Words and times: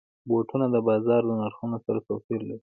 بوټونه 0.29 0.65
د 0.71 0.75
بازار 0.87 1.21
د 1.27 1.31
نرخونو 1.41 1.77
سره 1.85 1.99
توپیر 2.07 2.39
لري. 2.49 2.59